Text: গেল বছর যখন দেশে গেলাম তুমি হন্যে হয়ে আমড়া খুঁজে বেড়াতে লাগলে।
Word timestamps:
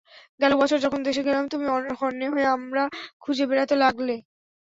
গেল 0.39 0.51
বছর 0.61 0.77
যখন 0.85 0.99
দেশে 1.07 1.21
গেলাম 1.27 1.45
তুমি 1.47 1.65
হন্যে 2.01 2.27
হয়ে 2.33 2.47
আমড়া 2.55 2.85
খুঁজে 3.21 3.45
বেড়াতে 3.49 3.75
লাগলে। 3.83 4.15